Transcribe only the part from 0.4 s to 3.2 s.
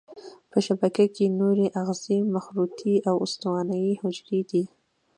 په شبکیه کې نوري آخذې مخروطي او